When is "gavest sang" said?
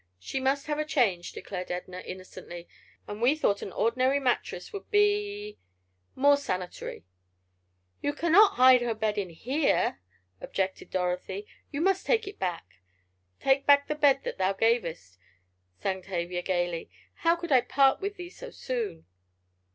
14.53-16.01